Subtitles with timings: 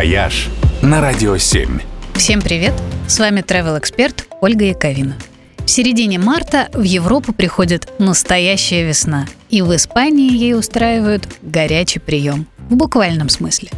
[0.00, 0.48] «Вояж»
[0.80, 1.78] на Радио 7.
[2.14, 2.72] Всем привет!
[3.06, 5.14] С вами travel эксперт Ольга Яковина.
[5.58, 12.46] В середине марта в Европу приходит настоящая весна, и в Испании ей устраивают горячий прием.
[12.70, 13.68] В буквальном смысле.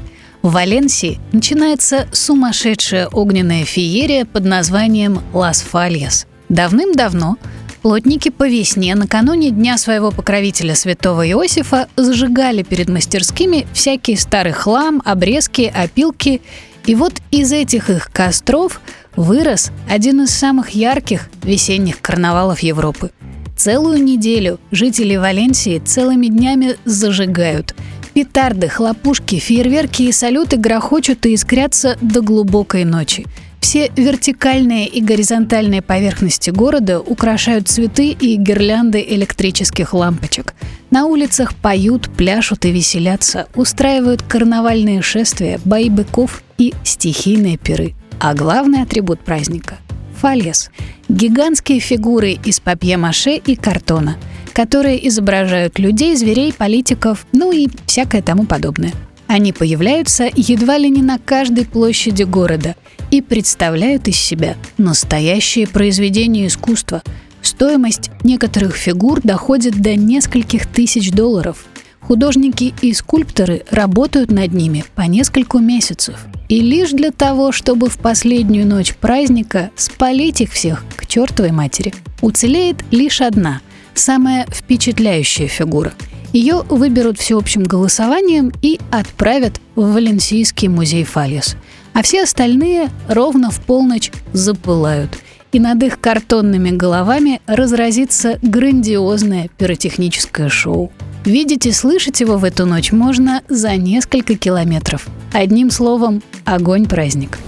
[0.42, 6.28] В Валенсии начинается сумасшедшая огненная феерия под названием «Лас Фальяс».
[6.48, 7.36] Давным-давно
[7.82, 15.02] Плотники по весне, накануне дня своего покровителя святого Иосифа, зажигали перед мастерскими всякий старый хлам,
[15.04, 16.42] обрезки, опилки.
[16.86, 18.80] И вот из этих их костров
[19.16, 23.10] вырос один из самых ярких весенних карнавалов Европы.
[23.56, 27.74] Целую неделю жители Валенсии целыми днями зажигают.
[28.14, 33.26] Петарды, хлопушки, фейерверки и салюты грохочут и искрятся до глубокой ночи–
[33.62, 40.54] все вертикальные и горизонтальные поверхности города украшают цветы и гирлянды электрических лампочек.
[40.90, 47.94] На улицах поют, пляшут и веселятся, устраивают карнавальные шествия, бои быков и стихийные пиры.
[48.20, 49.78] А главный атрибут праздника–
[50.20, 50.70] фалес–
[51.08, 54.16] гигантские фигуры из папье-маше и картона,
[54.52, 58.92] которые изображают людей, зверей, политиков, ну и всякое тому подобное.
[59.32, 62.76] Они появляются едва ли не на каждой площади города
[63.10, 67.02] и представляют из себя настоящее произведение искусства.
[67.40, 71.64] Стоимость некоторых фигур доходит до нескольких тысяч долларов.
[72.02, 76.26] Художники и скульпторы работают над ними по несколько месяцев.
[76.50, 81.94] И лишь для того, чтобы в последнюю ночь праздника спалить их всех к чертовой матери.
[82.20, 83.62] Уцелеет лишь одна,
[83.94, 85.94] самая впечатляющая фигура.
[86.32, 91.56] Ее выберут всеобщим голосованием и отправят в Валенсийский музей Фалес–
[91.94, 95.10] а все остальные ровно в полночь запылают.
[95.52, 100.90] И над их картонными головами разразится грандиозное пиротехническое шоу.
[101.24, 105.06] Видеть и слышать его в эту ночь можно за несколько километров.
[105.32, 107.38] Одним словом, огонь-праздник.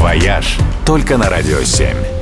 [0.00, 2.17] «Вояж» только на «Радио 7».